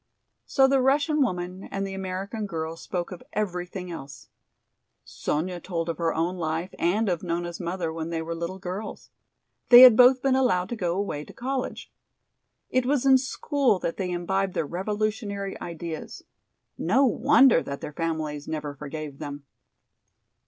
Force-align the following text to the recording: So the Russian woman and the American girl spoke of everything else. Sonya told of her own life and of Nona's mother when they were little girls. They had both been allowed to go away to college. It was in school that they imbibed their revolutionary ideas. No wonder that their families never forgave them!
So 0.47 0.67
the 0.67 0.81
Russian 0.81 1.21
woman 1.21 1.65
and 1.65 1.85
the 1.85 1.93
American 1.93 2.47
girl 2.47 2.75
spoke 2.75 3.11
of 3.11 3.21
everything 3.33 3.91
else. 3.91 4.29
Sonya 5.05 5.59
told 5.59 5.89
of 5.89 5.99
her 5.99 6.11
own 6.11 6.37
life 6.37 6.73
and 6.79 7.07
of 7.07 7.21
Nona's 7.21 7.59
mother 7.59 7.93
when 7.93 8.09
they 8.09 8.23
were 8.23 8.33
little 8.33 8.57
girls. 8.57 9.11
They 9.69 9.81
had 9.81 9.95
both 9.95 10.23
been 10.23 10.33
allowed 10.35 10.69
to 10.69 10.75
go 10.75 10.95
away 10.97 11.23
to 11.23 11.33
college. 11.33 11.91
It 12.71 12.87
was 12.87 13.05
in 13.05 13.19
school 13.19 13.77
that 13.77 13.97
they 13.97 14.09
imbibed 14.09 14.55
their 14.55 14.65
revolutionary 14.65 15.55
ideas. 15.61 16.23
No 16.79 17.05
wonder 17.05 17.61
that 17.61 17.81
their 17.81 17.93
families 17.93 18.47
never 18.47 18.73
forgave 18.73 19.19
them! 19.19 19.45